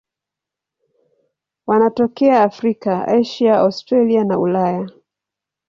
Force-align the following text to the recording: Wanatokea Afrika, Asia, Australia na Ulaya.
Wanatokea 1.67 2.43
Afrika, 2.43 3.05
Asia, 3.07 3.57
Australia 3.59 4.23
na 4.23 4.39
Ulaya. 4.39 4.87